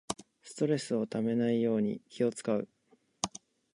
[0.41, 2.67] ストレスためないように気をつかう